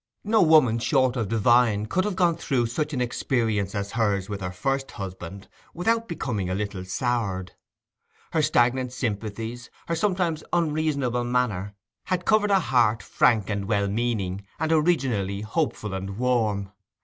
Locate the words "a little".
6.49-6.83